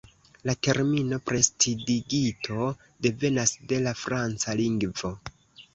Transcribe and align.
La 0.49 0.53
termino 0.67 1.19
"prestidigito" 1.31 2.71
devenas 3.09 3.57
de 3.73 3.85
la 3.89 3.97
franca 4.07 4.59
lingvo. 4.65 5.17